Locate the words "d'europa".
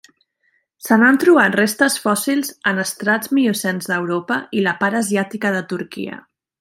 3.93-4.39